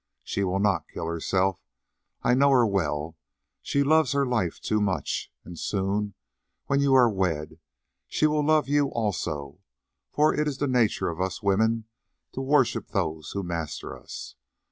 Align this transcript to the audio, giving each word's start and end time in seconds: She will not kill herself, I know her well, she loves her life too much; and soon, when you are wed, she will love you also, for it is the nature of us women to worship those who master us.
She 0.23 0.43
will 0.43 0.57
not 0.57 0.87
kill 0.91 1.05
herself, 1.05 1.61
I 2.23 2.33
know 2.33 2.49
her 2.49 2.65
well, 2.65 3.15
she 3.61 3.83
loves 3.83 4.13
her 4.13 4.25
life 4.25 4.59
too 4.59 4.81
much; 4.81 5.31
and 5.45 5.59
soon, 5.59 6.15
when 6.65 6.79
you 6.79 6.95
are 6.95 7.07
wed, 7.07 7.59
she 8.07 8.25
will 8.25 8.43
love 8.43 8.67
you 8.67 8.87
also, 8.87 9.59
for 10.11 10.33
it 10.33 10.47
is 10.47 10.57
the 10.57 10.65
nature 10.65 11.09
of 11.09 11.21
us 11.21 11.43
women 11.43 11.85
to 12.31 12.41
worship 12.41 12.87
those 12.87 13.33
who 13.33 13.43
master 13.43 13.95
us. 13.95 14.35